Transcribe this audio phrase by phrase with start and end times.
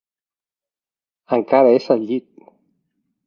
[1.37, 2.31] Encara és al llit.